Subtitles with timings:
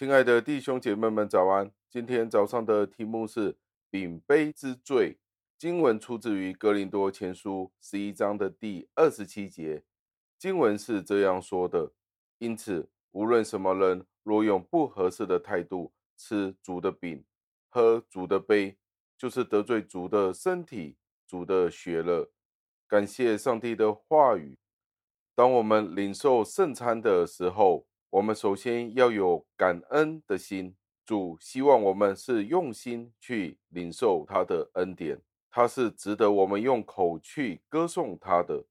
[0.00, 1.70] 亲爱的弟兄姐妹们，早安！
[1.90, 3.58] 今天早上的题目是
[3.90, 5.18] 饼杯之罪。
[5.58, 9.84] 经文出自于哥林多前书十一章的第二十七节。
[10.38, 11.92] 经文是这样说的：
[12.38, 17.22] 因此，无论什么人，若用不合适的态度吃主的饼、
[17.68, 18.78] 喝主的杯，
[19.18, 20.96] 就是得罪主的身体、
[21.26, 22.32] 主的血了。
[22.88, 24.56] 感谢上帝的话语。
[25.34, 30.74] 当我们领受圣餐的时候，我们首先要有感恩的心，
[31.04, 38.64] 主希望我们是用心去领受他的恩典，他是值得我们用口去歌颂他的。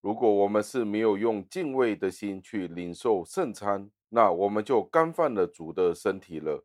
[0.00, 6.64] 如果我们是没有用敬畏的心去领受圣餐，那我们就干犯了主的身体了。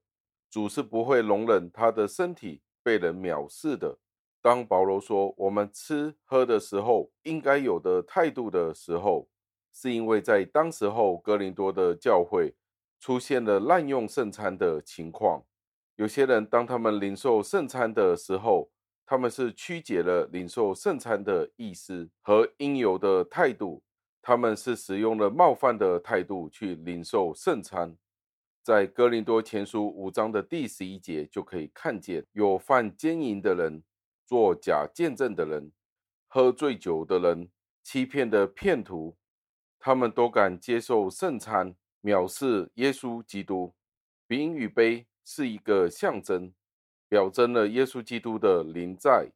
[0.51, 3.97] 主是不会容忍他的身体被人藐视的。
[4.41, 9.27] 当保罗说我们吃喝的时候应该有的态度的时候，
[9.81, 12.53] 是因为在当时候哥林多的教会
[12.99, 15.41] 出现了滥用圣餐的情况。
[15.95, 18.69] 有些人当他们领受圣餐的时候，
[19.05, 23.81] 他们是曲解了领受圣餐的意思和应有的态度，
[24.21, 27.95] 他们是使用了冒犯的态度去领受圣餐。
[28.61, 33.81] 在哥林多前书五章的第十一节就可以看见，有犯奸淫的人，
[34.27, 35.71] 作假见证的人，
[36.27, 37.49] 喝醉酒的人，
[37.81, 39.15] 欺骗的骗徒。
[39.79, 43.73] 他们都敢接受圣餐，藐视耶稣基督。
[44.27, 46.53] 饼与杯是一个象征，
[47.07, 49.31] 表征了耶稣基督的临在。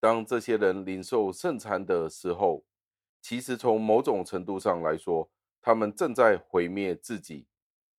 [0.00, 2.64] 当这些人领受圣餐的时候，
[3.20, 7.46] 其实从某种程度上来说，他们正在毁灭自己，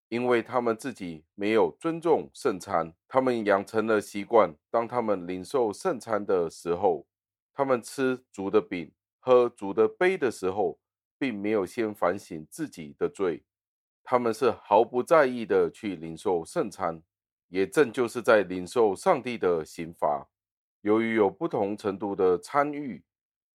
[0.10, 2.94] 因为他们自己没有尊重圣餐。
[3.08, 7.06] 他们养成了习惯，当他们领受圣餐的时候，
[7.54, 10.80] 他们吃主的饼、喝主的杯的时候。
[11.18, 13.44] 并没有先反省自己的罪，
[14.04, 17.02] 他们是毫不在意的去领受圣餐，
[17.50, 20.30] 也正就是在领受上帝的刑罚。
[20.82, 23.04] 由于有不同程度的参与，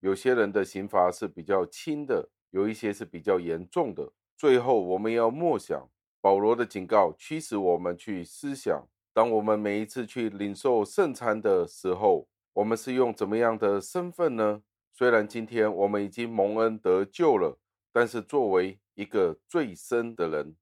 [0.00, 4.12] 有些人的刑罚是比较轻的，有一些是比较严重的。
[4.36, 5.88] 最后，我们要默想
[6.20, 14.62] 保罗的警告，驱使我们去思想：当我们每一次去领受圣餐的时候，我们是用怎么样的身份呢？
[14.94, 17.58] 虽然今天我们已经蒙恩得救了，
[17.92, 20.54] 但是作为一个罪深的人，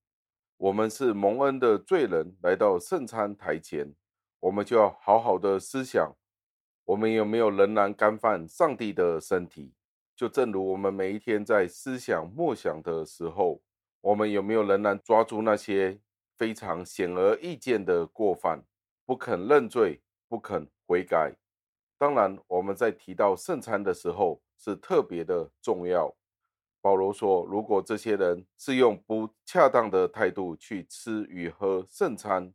[0.57, 3.95] 我们是蒙恩的罪人，来到圣餐台前，
[4.39, 6.17] 我们就要好好的思想，
[6.85, 9.73] 我们有没有仍然干犯上帝的身体？
[10.15, 13.63] 就正如我们每一天在思想默想的时候，
[14.01, 15.99] 我们有没有仍然抓住那些
[16.37, 18.63] 非常显而易见的过犯，
[19.05, 21.35] 不肯认罪，不肯悔改？
[22.01, 26.11] 当然，我们在提到圣餐的时候是特别的重要。
[26.81, 32.55] 保罗说，如果这些人是用不恰当的态度去吃与喝圣餐，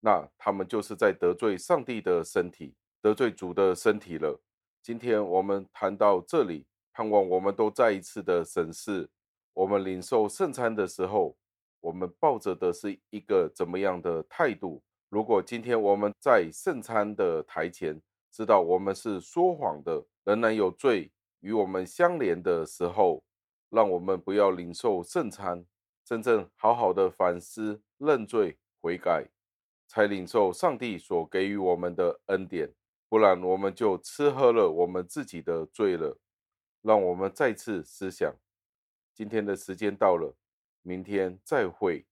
[0.00, 4.40] 那他们就是在得罪上帝的身体，得罪主的身体了。
[4.82, 9.10] 今天我们谈到这里，盼望我们都再一次的审视，
[9.52, 11.36] 我们领受圣餐的时候，
[11.80, 14.82] 我们抱着的是一个怎么样的态度？
[15.10, 18.00] 如果今天我们在圣餐的台前，
[18.38, 21.10] 知道我们是说谎的，仍然有罪
[21.40, 23.24] 与我们相连的时候，
[23.68, 25.66] 让我们不要领受圣餐，
[26.04, 29.26] 真正好好的反思、认罪、悔改，
[29.88, 32.72] 才领受上帝所给予我们的恩典。
[33.08, 36.16] 不然，我们就吃喝了我们自己的罪了。
[36.82, 38.32] 让我们再次思想，
[39.12, 40.36] 今天的时间到了，
[40.82, 42.06] 明天再会。